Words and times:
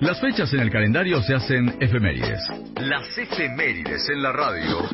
Las 0.00 0.20
fechas 0.20 0.52
en 0.52 0.60
el 0.60 0.70
calendario 0.70 1.22
se 1.22 1.34
hacen 1.34 1.74
efemérides. 1.80 2.40
Las 2.80 3.16
efemérides 3.16 4.08
en 4.10 4.22
la 4.22 4.32
radio 4.32 4.86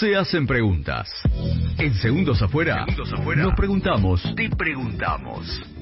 se 0.00 0.16
hacen 0.16 0.46
preguntas. 0.46 1.10
En 1.78 1.94
Segundos 1.94 2.40
Afuera, 2.40 2.86
nos 3.36 3.54
preguntamos, 3.54 4.22
te 4.34 4.48
preguntamos. 4.48 5.73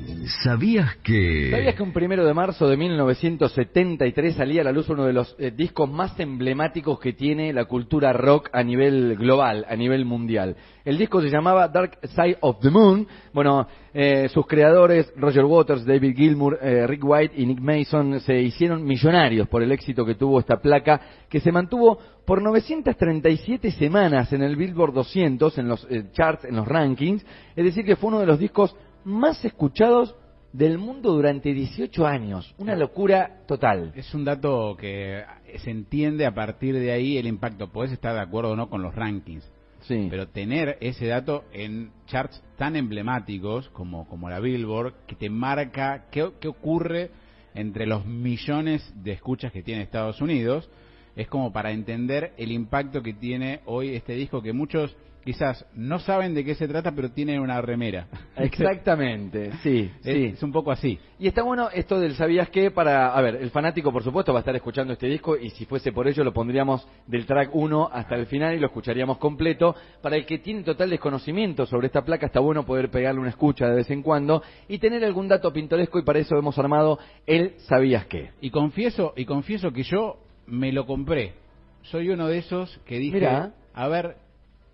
¿Sabías 0.44 0.96
que...? 1.02 1.50
¿Sabías 1.50 1.74
que 1.74 1.82
un 1.82 1.92
primero 1.92 2.24
de 2.24 2.32
marzo 2.32 2.68
de 2.68 2.76
1973 2.76 4.36
salía 4.36 4.60
a 4.60 4.64
la 4.64 4.72
luz 4.72 4.88
uno 4.88 5.04
de 5.04 5.12
los 5.12 5.34
eh, 5.38 5.50
discos 5.50 5.90
más 5.90 6.18
emblemáticos 6.20 7.00
que 7.00 7.12
tiene 7.12 7.52
la 7.52 7.64
cultura 7.64 8.12
rock 8.12 8.48
a 8.52 8.62
nivel 8.62 9.16
global, 9.16 9.66
a 9.68 9.74
nivel 9.74 10.04
mundial? 10.04 10.56
El 10.84 10.98
disco 10.98 11.20
se 11.20 11.28
llamaba 11.28 11.66
Dark 11.68 11.98
Side 12.02 12.38
of 12.40 12.60
the 12.60 12.70
Moon. 12.70 13.06
Bueno, 13.32 13.66
eh, 13.94 14.28
sus 14.28 14.46
creadores, 14.46 15.12
Roger 15.16 15.44
Waters, 15.44 15.84
David 15.84 16.14
Gilmour, 16.16 16.58
eh, 16.62 16.86
Rick 16.86 17.04
White 17.04 17.34
y 17.36 17.46
Nick 17.46 17.60
Mason, 17.60 18.20
se 18.20 18.40
hicieron 18.40 18.84
millonarios 18.84 19.48
por 19.48 19.62
el 19.62 19.72
éxito 19.72 20.04
que 20.04 20.14
tuvo 20.14 20.38
esta 20.38 20.60
placa, 20.60 21.00
que 21.28 21.40
se 21.40 21.50
mantuvo 21.50 21.98
por 22.24 22.40
937 22.40 23.72
semanas 23.72 24.32
en 24.32 24.42
el 24.42 24.54
Billboard 24.56 24.92
200, 24.94 25.58
en 25.58 25.68
los 25.68 25.86
charts, 26.12 26.44
en 26.44 26.56
los 26.56 26.68
rankings. 26.68 27.24
Es 27.56 27.64
decir, 27.64 27.84
que 27.84 27.96
fue 27.96 28.08
uno 28.08 28.20
de 28.20 28.26
los 28.26 28.38
discos 28.38 28.76
más 29.04 29.44
escuchados 29.44 30.14
del 30.52 30.78
mundo 30.78 31.12
durante 31.12 31.52
18 31.52 32.06
años. 32.06 32.54
Una 32.58 32.76
locura 32.76 33.42
total. 33.46 33.92
Es 33.94 34.12
un 34.14 34.24
dato 34.24 34.76
que 34.78 35.24
se 35.58 35.70
entiende 35.70 36.26
a 36.26 36.34
partir 36.34 36.74
de 36.74 36.92
ahí 36.92 37.16
el 37.16 37.26
impacto. 37.26 37.70
Puedes 37.70 37.92
estar 37.92 38.14
de 38.14 38.20
acuerdo 38.20 38.50
o 38.52 38.56
no 38.56 38.68
con 38.68 38.82
los 38.82 38.94
rankings. 38.94 39.50
Sí. 39.80 40.06
Pero 40.10 40.28
tener 40.28 40.78
ese 40.80 41.06
dato 41.06 41.44
en 41.52 41.90
charts 42.06 42.40
tan 42.56 42.76
emblemáticos 42.76 43.68
como, 43.70 44.06
como 44.08 44.30
la 44.30 44.38
Billboard, 44.38 44.94
que 45.06 45.16
te 45.16 45.28
marca 45.28 46.06
qué, 46.10 46.30
qué 46.40 46.48
ocurre 46.48 47.10
entre 47.54 47.86
los 47.86 48.06
millones 48.06 48.92
de 49.02 49.12
escuchas 49.12 49.52
que 49.52 49.62
tiene 49.62 49.82
Estados 49.82 50.20
Unidos, 50.20 50.70
es 51.16 51.28
como 51.28 51.52
para 51.52 51.72
entender 51.72 52.32
el 52.36 52.52
impacto 52.52 53.02
que 53.02 53.12
tiene 53.12 53.60
hoy 53.66 53.94
este 53.94 54.14
disco 54.14 54.40
que 54.40 54.52
muchos 54.52 54.96
quizás 55.24 55.64
no 55.74 55.98
saben 55.98 56.34
de 56.34 56.44
qué 56.44 56.54
se 56.54 56.68
trata, 56.68 56.92
pero 56.92 57.10
tienen 57.10 57.40
una 57.40 57.60
remera. 57.60 58.06
Exactamente, 58.36 59.52
sí, 59.62 59.90
es, 60.02 60.14
sí. 60.14 60.24
Es 60.34 60.42
un 60.42 60.52
poco 60.52 60.70
así. 60.70 60.98
Y 61.18 61.28
está 61.28 61.42
bueno 61.42 61.68
esto 61.72 62.00
del 62.00 62.14
¿sabías 62.16 62.48
qué? 62.50 62.70
Para, 62.70 63.14
a 63.14 63.20
ver, 63.20 63.36
el 63.36 63.50
fanático 63.50 63.92
por 63.92 64.02
supuesto 64.02 64.32
va 64.32 64.40
a 64.40 64.42
estar 64.42 64.56
escuchando 64.56 64.92
este 64.92 65.06
disco 65.06 65.36
y 65.36 65.50
si 65.50 65.66
fuese 65.66 65.92
por 65.92 66.08
ello 66.08 66.24
lo 66.24 66.32
pondríamos 66.32 66.86
del 67.06 67.26
track 67.26 67.50
1 67.54 67.90
hasta 67.92 68.16
el 68.16 68.26
final 68.26 68.54
y 68.54 68.58
lo 68.58 68.66
escucharíamos 68.66 69.18
completo. 69.18 69.74
Para 70.00 70.16
el 70.16 70.26
que 70.26 70.38
tiene 70.38 70.62
total 70.62 70.90
desconocimiento 70.90 71.66
sobre 71.66 71.86
esta 71.86 72.04
placa 72.04 72.26
está 72.26 72.40
bueno 72.40 72.64
poder 72.64 72.90
pegarle 72.90 73.20
una 73.20 73.30
escucha 73.30 73.66
de 73.68 73.76
vez 73.76 73.90
en 73.90 74.02
cuando 74.02 74.42
y 74.68 74.78
tener 74.78 75.04
algún 75.04 75.28
dato 75.28 75.52
pintoresco 75.52 75.98
y 75.98 76.02
para 76.02 76.18
eso 76.18 76.36
hemos 76.36 76.58
armado 76.58 76.98
el 77.26 77.54
¿sabías 77.68 78.06
qué? 78.06 78.30
Y 78.40 78.50
confieso, 78.50 79.12
y 79.16 79.24
confieso 79.24 79.72
que 79.72 79.82
yo 79.84 80.18
me 80.46 80.72
lo 80.72 80.86
compré. 80.86 81.34
Soy 81.82 82.10
uno 82.10 82.28
de 82.28 82.38
esos 82.38 82.78
que 82.84 82.98
dije, 82.98 83.16
Mirá. 83.16 83.52
a 83.74 83.88
ver, 83.88 84.16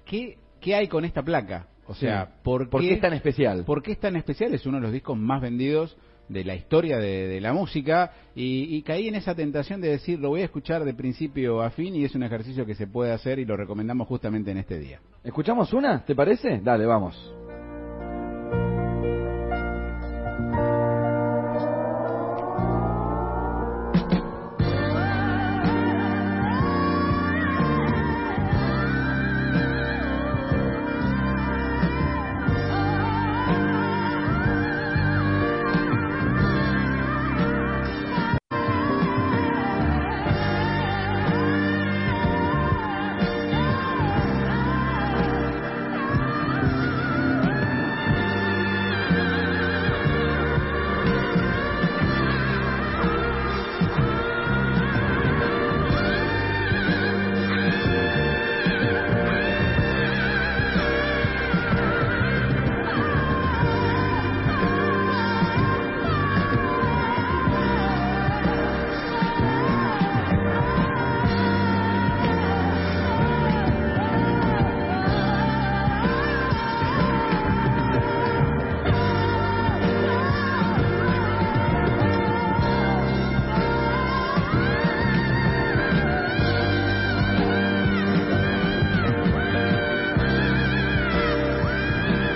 ¿qué, 0.09 0.39
¿qué 0.61 0.75
hay 0.75 0.89
con 0.89 1.05
esta 1.05 1.23
placa? 1.23 1.69
O 1.87 1.95
sea, 1.95 2.27
Sí. 2.27 2.33
¿por, 2.43 2.69
¿Por 2.69 2.81
qué 2.81 2.95
es 2.95 3.01
tan 3.01 3.13
especial? 3.13 3.65
¿Por 3.65 3.83
qué 3.83 3.93
es 3.93 4.01
tan 4.01 4.17
especial? 4.17 4.53
Es 4.55 4.67
uno 4.67 4.79
de 4.79 4.83
los 4.83 4.93
discos 4.93 5.17
más 5.17 5.41
vendidos 5.41 5.97
de 6.29 6.45
la 6.45 6.55
historia 6.55 6.99
de, 6.99 7.27
de 7.27 7.41
la 7.41 7.55
música 7.55 8.13
y, 8.35 8.77
y 8.77 8.83
caí 8.83 9.09
en 9.09 9.15
esa 9.15 9.35
tentación 9.35 9.81
de 9.81 9.89
decir, 9.89 10.19
lo 10.19 10.29
voy 10.29 10.43
a 10.43 10.45
escuchar 10.45 10.85
de 10.85 10.93
principio 10.93 11.63
a 11.63 11.71
fin 11.71 11.95
y 11.97 12.05
es 12.05 12.15
un 12.15 12.23
ejercicio 12.23 12.67
que 12.67 12.75
se 12.75 12.87
puede 12.87 13.13
hacer 13.13 13.39
y 13.39 13.47
lo 13.47 13.57
recomendamos 13.57 14.07
justamente 14.09 14.51
en 14.51 14.59
este 14.59 14.79
día. 14.79 15.01
¿Escuchamos 15.25 15.73
una? 15.73 16.05
¿Te 16.05 16.15
parece? 16.15 16.61
Dale, 16.63 16.85
vamos. 16.85 17.17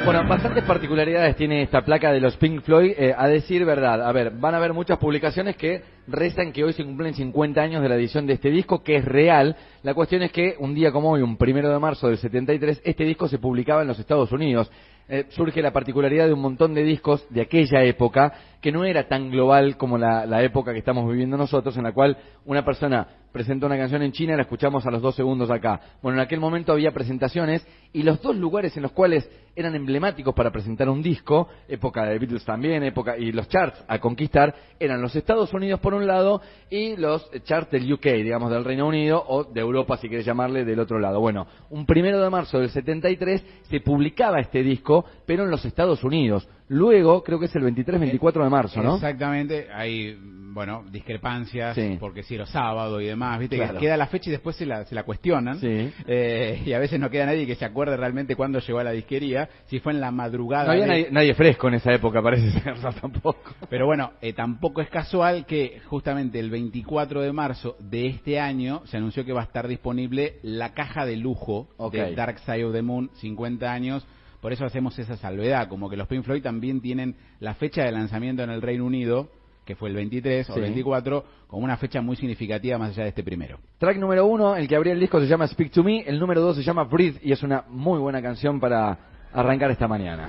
Bueno, 0.04 0.26
bastantes 0.26 0.64
particularidades 0.64 1.36
tiene 1.36 1.62
esta 1.62 1.82
placa 1.82 2.10
de 2.10 2.20
los 2.20 2.36
Pink 2.36 2.62
Floyd, 2.62 2.92
eh, 2.98 3.14
a 3.16 3.28
decir 3.28 3.64
verdad. 3.64 4.02
A 4.02 4.10
ver, 4.10 4.32
van 4.32 4.52
a 4.52 4.56
haber 4.56 4.72
muchas 4.72 4.98
publicaciones 4.98 5.56
que 5.56 5.80
rezan 6.08 6.50
que 6.50 6.64
hoy 6.64 6.72
se 6.72 6.84
cumplen 6.84 7.14
50 7.14 7.60
años 7.60 7.82
de 7.82 7.88
la 7.88 7.94
edición 7.94 8.26
de 8.26 8.32
este 8.32 8.50
disco, 8.50 8.82
que 8.82 8.96
es 8.96 9.04
real. 9.04 9.54
La 9.84 9.94
cuestión 9.94 10.22
es 10.22 10.32
que 10.32 10.56
un 10.58 10.74
día 10.74 10.90
como 10.90 11.12
hoy, 11.12 11.22
un 11.22 11.36
primero 11.36 11.70
de 11.70 11.78
marzo 11.78 12.08
del 12.08 12.18
73, 12.18 12.82
este 12.84 13.04
disco 13.04 13.28
se 13.28 13.38
publicaba 13.38 13.82
en 13.82 13.88
los 13.88 13.98
Estados 14.00 14.32
Unidos. 14.32 14.72
Eh, 15.08 15.26
surge 15.30 15.62
la 15.62 15.72
particularidad 15.72 16.26
de 16.26 16.32
un 16.32 16.40
montón 16.40 16.74
de 16.74 16.82
discos 16.82 17.24
de 17.30 17.42
aquella 17.42 17.84
época 17.84 18.32
que 18.62 18.72
no 18.72 18.84
era 18.84 19.08
tan 19.08 19.30
global 19.30 19.76
como 19.76 19.98
la, 19.98 20.24
la 20.24 20.42
época 20.42 20.72
que 20.72 20.78
estamos 20.78 21.10
viviendo 21.10 21.36
nosotros, 21.36 21.76
en 21.76 21.82
la 21.82 21.92
cual 21.92 22.16
una 22.46 22.64
persona 22.64 23.06
presenta 23.32 23.66
una 23.66 23.76
canción 23.76 24.02
en 24.02 24.12
China 24.12 24.34
y 24.34 24.36
la 24.36 24.42
escuchamos 24.42 24.86
a 24.86 24.90
los 24.90 25.02
dos 25.02 25.16
segundos 25.16 25.50
acá. 25.50 25.80
Bueno, 26.02 26.18
en 26.18 26.24
aquel 26.24 26.38
momento 26.38 26.72
había 26.72 26.92
presentaciones 26.92 27.66
y 27.92 28.02
los 28.02 28.20
dos 28.22 28.36
lugares 28.36 28.76
en 28.76 28.82
los 28.82 28.92
cuales 28.92 29.28
eran 29.56 29.74
emblemáticos 29.74 30.34
para 30.34 30.50
presentar 30.50 30.88
un 30.88 31.02
disco, 31.02 31.48
época 31.68 32.04
de 32.04 32.18
Beatles 32.18 32.44
también, 32.44 32.82
época 32.84 33.16
y 33.18 33.32
los 33.32 33.48
charts 33.48 33.84
a 33.88 33.98
conquistar, 33.98 34.54
eran 34.78 35.02
los 35.02 35.16
Estados 35.16 35.52
Unidos 35.52 35.80
por 35.80 35.94
un 35.94 36.06
lado 36.06 36.40
y 36.70 36.96
los 36.96 37.28
charts 37.44 37.70
del 37.70 37.90
UK, 37.92 38.04
digamos, 38.22 38.50
del 38.50 38.64
Reino 38.64 38.86
Unido 38.86 39.22
o 39.26 39.44
de 39.44 39.60
Europa, 39.60 39.96
si 39.96 40.08
querés 40.08 40.24
llamarle, 40.24 40.64
del 40.64 40.80
otro 40.80 40.98
lado. 40.98 41.20
Bueno, 41.20 41.46
un 41.70 41.86
primero 41.86 42.20
de 42.20 42.30
marzo 42.30 42.60
del 42.60 42.70
73 42.70 43.44
se 43.62 43.80
publicaba 43.80 44.40
este 44.40 44.62
disco, 44.62 45.04
pero 45.26 45.44
en 45.44 45.50
los 45.50 45.64
Estados 45.64 46.04
Unidos. 46.04 46.48
Luego, 46.72 47.22
creo 47.22 47.38
que 47.38 47.44
es 47.46 47.54
el 47.54 47.62
23-24 47.64 48.44
de 48.44 48.48
marzo, 48.50 48.82
¿no? 48.82 48.94
Exactamente, 48.94 49.68
hay, 49.70 50.16
bueno, 50.54 50.84
discrepancias, 50.90 51.74
Sí. 51.74 51.98
porque 52.00 52.22
si 52.22 52.34
era 52.34 52.46
sábado 52.46 52.98
y 52.98 53.06
demás, 53.06 53.38
viste, 53.38 53.58
que 53.58 53.78
queda 53.78 53.96
la 53.98 54.06
fecha 54.06 54.30
y 54.30 54.32
después 54.32 54.56
se 54.56 54.64
la, 54.64 54.84
se 54.86 54.94
la 54.94 55.02
cuestionan, 55.02 55.58
Sí. 55.60 55.92
Eh, 56.06 56.62
y 56.64 56.72
a 56.72 56.78
veces 56.78 56.98
no 56.98 57.10
queda 57.10 57.26
nadie 57.26 57.46
que 57.46 57.56
se 57.56 57.66
acuerde 57.66 57.96
realmente 57.98 58.36
cuándo 58.36 58.58
llegó 58.58 58.78
a 58.78 58.84
la 58.84 58.92
disquería, 58.92 59.50
si 59.66 59.80
fue 59.80 59.92
en 59.92 60.00
la 60.00 60.10
madrugada. 60.10 60.64
No 60.64 60.70
había 60.72 60.84
de- 60.84 60.88
nadie, 60.88 61.08
nadie 61.10 61.34
fresco 61.34 61.68
en 61.68 61.74
esa 61.74 61.92
época, 61.92 62.22
parece 62.22 62.50
ser, 62.62 62.78
no, 62.78 62.90
tampoco. 62.94 63.52
Pero 63.68 63.84
bueno, 63.84 64.12
eh, 64.22 64.32
tampoco 64.32 64.80
es 64.80 64.88
casual 64.88 65.44
que 65.44 65.80
justamente 65.88 66.38
el 66.38 66.48
24 66.48 67.20
de 67.20 67.32
marzo 67.34 67.76
de 67.80 68.06
este 68.06 68.40
año 68.40 68.80
se 68.86 68.96
anunció 68.96 69.26
que 69.26 69.34
va 69.34 69.42
a 69.42 69.44
estar 69.44 69.68
disponible 69.68 70.36
la 70.42 70.72
caja 70.72 71.04
de 71.04 71.16
lujo 71.16 71.68
de 71.92 72.14
Dark 72.14 72.38
Side 72.38 72.64
of 72.64 72.72
the 72.72 72.80
Moon, 72.80 73.10
50 73.14 73.70
años. 73.70 74.06
Por 74.42 74.52
eso 74.52 74.64
hacemos 74.64 74.98
esa 74.98 75.16
salvedad, 75.16 75.68
como 75.68 75.88
que 75.88 75.96
los 75.96 76.08
Pink 76.08 76.24
Floyd 76.24 76.42
también 76.42 76.80
tienen 76.80 77.14
la 77.38 77.54
fecha 77.54 77.84
de 77.84 77.92
lanzamiento 77.92 78.42
en 78.42 78.50
el 78.50 78.60
Reino 78.60 78.84
Unido, 78.84 79.28
que 79.64 79.76
fue 79.76 79.88
el 79.88 79.94
23 79.94 80.50
o 80.50 80.56
el 80.56 80.62
24, 80.62 81.24
como 81.46 81.62
una 81.62 81.76
fecha 81.76 82.02
muy 82.02 82.16
significativa 82.16 82.76
más 82.76 82.90
allá 82.90 83.04
de 83.04 83.10
este 83.10 83.22
primero. 83.22 83.60
Track 83.78 83.98
número 83.98 84.26
uno, 84.26 84.56
el 84.56 84.66
que 84.66 84.74
abría 84.74 84.94
el 84.94 85.00
disco 85.00 85.20
se 85.20 85.28
llama 85.28 85.46
Speak 85.46 85.70
to 85.70 85.84
Me, 85.84 86.00
el 86.00 86.18
número 86.18 86.40
dos 86.40 86.56
se 86.56 86.64
llama 86.64 86.82
Breathe 86.82 87.20
y 87.22 87.30
es 87.30 87.40
una 87.44 87.62
muy 87.68 88.00
buena 88.00 88.20
canción 88.20 88.58
para 88.58 88.98
arrancar 89.32 89.70
esta 89.70 89.86
mañana. 89.86 90.28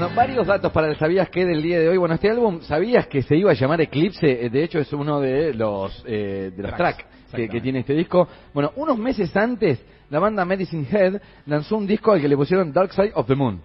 Bueno, 0.00 0.16
varios 0.16 0.46
datos 0.46 0.72
para 0.72 0.88
el 0.88 0.96
Sabías 0.96 1.28
que 1.28 1.44
del 1.44 1.60
día 1.60 1.78
de 1.78 1.86
hoy. 1.90 1.98
Bueno, 1.98 2.14
este 2.14 2.30
álbum, 2.30 2.62
¿sabías 2.62 3.06
que 3.06 3.20
se 3.20 3.36
iba 3.36 3.50
a 3.50 3.54
llamar 3.54 3.82
Eclipse? 3.82 4.46
Eh, 4.46 4.48
De 4.48 4.64
hecho, 4.64 4.78
es 4.78 4.90
uno 4.94 5.20
de 5.20 5.52
los, 5.52 6.02
eh, 6.06 6.50
de 6.56 6.62
los 6.62 6.74
Tracks, 6.74 7.04
tracks 7.04 7.34
que, 7.34 7.50
que 7.50 7.60
tiene 7.60 7.80
este 7.80 7.92
disco. 7.92 8.26
Bueno, 8.54 8.72
unos 8.76 8.96
meses 8.96 9.36
antes, 9.36 9.84
la 10.08 10.18
banda 10.18 10.46
Medicine 10.46 10.86
Head 10.90 11.20
lanzó 11.44 11.76
un 11.76 11.86
disco 11.86 12.12
al 12.12 12.20
que 12.22 12.28
le 12.28 12.36
pusieron 12.38 12.72
Dark 12.72 12.94
Side 12.94 13.12
of 13.14 13.26
the 13.26 13.34
Moon. 13.34 13.60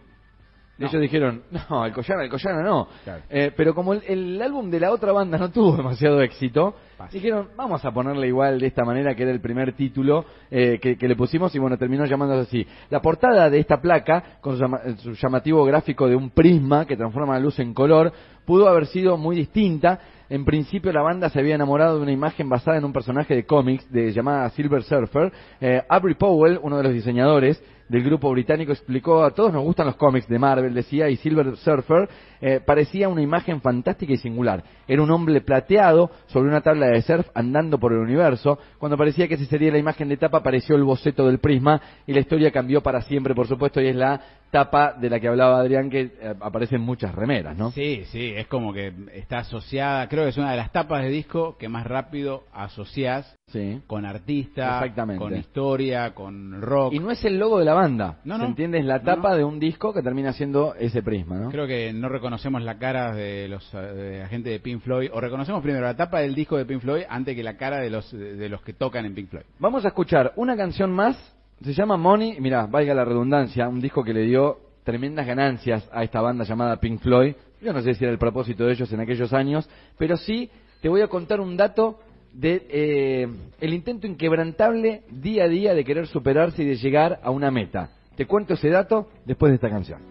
No. 0.78 0.88
Ellos 0.88 1.02
dijeron, 1.02 1.44
no, 1.70 1.84
Alcoyana, 1.84 2.24
Alcoyana 2.24 2.62
no. 2.62 2.88
Claro. 3.04 3.24
Eh, 3.30 3.52
pero 3.56 3.74
como 3.74 3.94
el, 3.94 4.04
el 4.08 4.42
álbum 4.42 4.70
de 4.70 4.80
la 4.80 4.92
otra 4.92 5.12
banda 5.14 5.38
no 5.38 5.50
tuvo 5.50 5.76
demasiado 5.78 6.22
éxito, 6.22 6.76
Pasa. 6.98 7.12
dijeron, 7.14 7.50
vamos 7.56 7.84
a 7.86 7.92
ponerle 7.92 8.28
igual 8.28 8.60
de 8.60 8.68
esta 8.68 8.84
manera, 8.84 9.16
que 9.16 9.24
era 9.24 9.32
el 9.32 9.40
primer 9.42 9.74
título 9.74 10.26
eh, 10.52 10.80
que, 10.82 10.98
que 10.98 11.08
le 11.08 11.16
pusimos 11.16 11.56
y 11.56 11.60
bueno, 11.60 11.78
terminó 11.78 12.06
llamándose 12.06 12.42
así. 12.42 12.68
La 12.90 13.02
portada 13.02 13.50
de 13.50 13.60
esta 13.60 13.80
placa, 13.80 14.40
con 14.42 14.58
su, 14.58 14.98
su 15.02 15.14
llamativo 15.14 15.64
gráfico 15.64 16.08
de 16.08 16.16
un 16.16 16.30
prisma 16.32 16.86
que 16.86 16.98
transforma 16.98 17.34
la 17.36 17.40
luz 17.40 17.58
en 17.60 17.74
color, 17.74 18.12
pudo 18.46 18.68
haber 18.68 18.88
sido 18.88 19.18
muy 19.18 19.36
distinta. 19.36 20.00
En 20.30 20.44
principio 20.44 20.92
la 20.92 21.02
banda 21.02 21.30
se 21.30 21.40
había 21.40 21.56
enamorado 21.56 21.98
de 21.98 22.04
una 22.04 22.12
imagen 22.12 22.50
basada 22.50 22.78
en 22.78 22.86
un 22.86 22.94
personaje 22.94 23.36
de 23.36 23.46
cómics 23.46 23.90
de 23.92 24.12
llamada 24.12 24.50
Silver 24.52 24.84
Surfer. 24.84 25.32
Eh, 25.62 25.82
Avery 25.88 26.16
Powell, 26.16 26.60
uno 26.62 26.78
de 26.78 26.84
los 26.84 26.94
diseñadores 26.94 27.64
del 27.90 28.04
grupo 28.04 28.32
británico, 28.32 28.72
explicó 28.72 29.24
a 29.24 29.32
todos 29.32 29.54
nos 29.54 29.64
gustan 29.64 29.86
los 29.86 29.96
cómics 29.96 30.28
de 30.28 30.40
Marvel, 30.40 30.74
decía, 30.74 31.10
y 31.10 31.18
Silver 31.18 31.56
Surfer 31.58 32.10
eh, 32.48 32.60
parecía 32.64 33.10
una 33.10 33.24
imagen 33.24 33.60
fantástica 33.60 34.14
y 34.14 34.18
singular. 34.18 34.64
Era 34.88 35.02
un 35.02 35.10
hombre 35.10 35.42
plateado 35.42 36.12
sobre 36.28 36.48
una 36.48 36.62
tabla 36.62 36.86
de 36.86 37.02
surf 37.02 37.28
andando 37.34 37.80
por 37.80 37.92
el 37.92 37.98
universo. 37.98 38.60
Cuando 38.78 38.96
parecía 38.98 39.28
que 39.28 39.34
esa 39.34 39.46
sería 39.46 39.72
la 39.72 39.80
imagen 39.80 40.10
de 40.10 40.18
tapa, 40.18 40.38
apareció 40.38 40.76
el 40.76 40.84
boceto 40.84 41.26
del 41.26 41.40
prisma 41.40 41.82
y 42.06 42.14
la 42.14 42.20
historia 42.20 42.52
cambió 42.52 42.84
para 42.84 43.02
siempre, 43.02 43.34
por 43.34 43.48
supuesto, 43.48 43.82
y 43.82 43.88
es 43.88 43.96
la 43.96 44.22
tapa 44.52 44.94
de 44.94 45.10
la 45.10 45.20
que 45.20 45.28
hablaba 45.28 45.60
Adrián, 45.60 45.90
que 45.90 46.02
eh, 46.02 46.34
aparecen 46.40 46.82
muchas 46.82 47.14
remeras, 47.16 47.58
¿no? 47.58 47.72
Sí, 47.72 48.04
sí, 48.06 48.32
es 48.36 48.48
como 48.48 48.72
que 48.72 48.94
está 49.14 49.40
asociada, 49.40 50.08
creo 50.08 50.24
que 50.24 50.30
es 50.30 50.38
una 50.38 50.52
de 50.52 50.58
las 50.58 50.72
tapas 50.72 51.02
de 51.02 51.10
disco 51.10 51.58
que 51.58 51.68
más 51.68 51.86
rápido 51.88 52.44
asociás 52.54 53.36
Sí. 53.48 53.80
con 53.86 54.06
artista, 54.06 54.84
con 55.20 55.36
historia, 55.36 56.16
con 56.16 56.62
rock. 56.64 56.94
Y 56.94 57.00
no 57.00 57.12
es 57.12 57.24
el 57.26 57.38
logo 57.38 57.60
de 57.60 57.66
la 57.66 57.74
banda, 57.76 58.18
No, 58.24 58.38
¿se 58.38 58.42
no. 58.42 58.48
entiende? 58.48 58.80
Es 58.80 58.86
la 58.86 59.04
tapa 59.04 59.30
no. 59.32 59.36
de 59.38 59.44
un 59.44 59.60
disco 59.60 59.94
que 59.94 60.02
termina 60.02 60.34
siendo 60.34 60.74
ese 60.76 61.04
prisma, 61.04 61.38
¿no? 61.38 61.52
Creo 61.52 61.68
que 61.68 61.94
no 61.94 62.10
reconocemos 62.36 62.64
la 62.64 62.78
cara 62.78 63.16
de 63.16 63.48
los 63.48 63.74
eh, 63.74 63.78
de 63.78 64.20
la 64.20 64.28
gente 64.28 64.50
de 64.50 64.60
Pink 64.60 64.82
Floyd, 64.82 65.10
o 65.14 65.22
reconocemos 65.22 65.64
primero 65.64 65.86
la 65.86 65.96
tapa 65.96 66.20
del 66.20 66.36
disco 66.36 66.58
de 66.58 66.66
Pink 66.66 66.82
Floyd 66.82 67.04
antes 67.08 67.34
que 67.34 67.44
la 67.44 67.56
cara 67.56 67.80
de 67.80 67.90
los 67.90 68.62
que 68.62 68.74
tocan 68.74 69.06
en 69.06 69.16
Pink 69.16 69.30
Floyd. 69.30 69.46
Vamos 69.58 69.86
a 69.86 69.88
escuchar 69.88 70.34
una 70.36 70.58
canción 70.58 70.92
más, 70.92 71.16
se 71.64 71.72
llama 71.72 71.96
Money, 71.96 72.42
mira, 72.42 72.66
valga 72.66 72.94
la 72.94 73.06
redundancia, 73.06 73.70
un 73.70 73.80
disco 73.80 74.04
que 74.04 74.14
le 74.14 74.24
dio 74.24 74.58
tremendas 74.84 75.26
ganancias 75.26 75.90
a 75.94 76.04
esta 76.04 76.20
banda 76.20 76.44
llamada 76.44 76.78
Pink 76.78 77.00
Floyd. 77.00 77.36
Yo 77.62 77.72
no 77.72 77.82
sé 77.82 77.94
si 77.94 78.04
era 78.04 78.12
el 78.12 78.20
propósito 78.20 78.66
de 78.66 78.74
ellos 78.74 78.92
en 78.92 79.00
aquellos 79.00 79.32
años, 79.32 79.70
pero 79.98 80.18
sí 80.18 80.50
te 80.82 80.90
voy 80.90 81.00
a 81.02 81.08
contar 81.08 81.40
un 81.40 81.56
dato 81.56 82.00
de 82.34 82.68
eh, 82.70 83.28
el 83.62 83.74
intento 83.74 84.08
inquebrantable 84.08 85.04
día 85.10 85.46
a 85.46 85.48
día 85.48 85.74
de 85.74 85.86
querer 85.86 86.08
superarse 86.08 86.64
y 86.64 86.66
de 86.66 86.76
llegar 86.76 87.22
a 87.24 87.32
una 87.32 87.50
meta. 87.50 87.92
Te 88.18 88.26
cuento 88.26 88.56
ese 88.56 88.70
dato 88.70 89.08
después 89.26 89.52
de 89.52 89.56
esta 89.56 89.70
canción. 89.70 90.02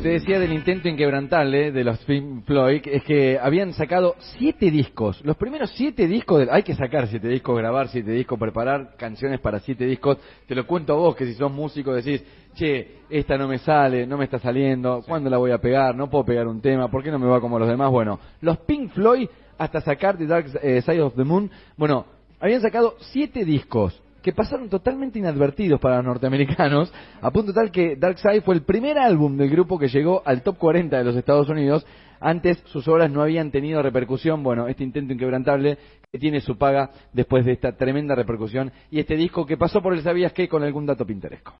Que 0.00 0.08
te 0.08 0.12
decía 0.14 0.38
del 0.38 0.54
intento 0.54 0.88
inquebrantable 0.88 1.72
de 1.72 1.84
los 1.84 1.98
Pink 2.04 2.44
Floyd 2.46 2.80
es 2.86 3.02
que 3.04 3.38
habían 3.38 3.74
sacado 3.74 4.14
siete 4.38 4.70
discos. 4.70 5.22
Los 5.26 5.36
primeros 5.36 5.70
siete 5.76 6.06
discos, 6.06 6.46
hay 6.50 6.62
que 6.62 6.74
sacar 6.74 7.06
siete 7.08 7.28
discos, 7.28 7.58
grabar 7.58 7.88
siete 7.88 8.12
discos, 8.12 8.38
preparar 8.38 8.96
canciones 8.96 9.40
para 9.40 9.60
siete 9.60 9.84
discos. 9.84 10.16
Te 10.46 10.54
lo 10.54 10.66
cuento 10.66 10.94
a 10.94 10.96
vos, 10.96 11.14
que 11.14 11.26
si 11.26 11.34
sos 11.34 11.52
músico 11.52 11.92
decís, 11.92 12.24
che, 12.54 13.00
esta 13.10 13.36
no 13.36 13.46
me 13.46 13.58
sale, 13.58 14.06
no 14.06 14.16
me 14.16 14.24
está 14.24 14.38
saliendo, 14.38 15.02
¿cuándo 15.06 15.28
la 15.28 15.36
voy 15.36 15.50
a 15.50 15.58
pegar? 15.58 15.94
No 15.94 16.08
puedo 16.08 16.24
pegar 16.24 16.46
un 16.46 16.62
tema, 16.62 16.90
¿por 16.90 17.02
qué 17.02 17.10
no 17.10 17.18
me 17.18 17.26
va 17.26 17.38
como 17.40 17.58
los 17.58 17.68
demás? 17.68 17.90
Bueno, 17.90 18.18
los 18.40 18.56
Pink 18.60 18.92
Floyd, 18.92 19.28
hasta 19.58 19.82
sacar 19.82 20.16
The 20.16 20.26
Dark 20.26 20.46
eh, 20.62 20.80
Side 20.80 21.02
of 21.02 21.14
the 21.14 21.24
Moon, 21.24 21.50
bueno, 21.76 22.06
habían 22.40 22.62
sacado 22.62 22.94
siete 23.00 23.44
discos 23.44 24.00
que 24.22 24.32
pasaron 24.32 24.68
totalmente 24.68 25.18
inadvertidos 25.18 25.80
para 25.80 25.96
los 25.96 26.04
norteamericanos, 26.04 26.92
a 27.20 27.30
punto 27.30 27.52
tal 27.52 27.70
que 27.70 27.96
Dark 27.96 28.18
Side 28.18 28.42
fue 28.42 28.54
el 28.54 28.62
primer 28.62 28.98
álbum 28.98 29.36
del 29.36 29.50
grupo 29.50 29.78
que 29.78 29.88
llegó 29.88 30.22
al 30.24 30.42
top 30.42 30.58
40 30.58 30.98
de 30.98 31.04
los 31.04 31.16
Estados 31.16 31.48
Unidos. 31.48 31.86
Antes 32.20 32.62
sus 32.66 32.86
obras 32.86 33.10
no 33.10 33.22
habían 33.22 33.50
tenido 33.50 33.82
repercusión. 33.82 34.42
Bueno, 34.42 34.68
este 34.68 34.84
intento 34.84 35.14
inquebrantable 35.14 35.78
que 36.12 36.18
tiene 36.18 36.40
su 36.40 36.58
paga 36.58 36.90
después 37.12 37.46
de 37.46 37.52
esta 37.52 37.72
tremenda 37.76 38.14
repercusión 38.14 38.70
y 38.90 39.00
este 39.00 39.16
disco 39.16 39.46
que 39.46 39.56
pasó 39.56 39.80
por 39.80 39.94
el 39.94 40.02
Sabías 40.02 40.32
que 40.32 40.48
con 40.48 40.62
algún 40.62 40.84
dato 40.84 41.06
pintoresco. 41.06 41.48